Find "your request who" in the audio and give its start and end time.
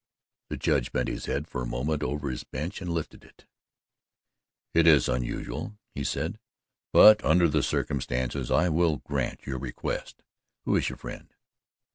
9.45-10.75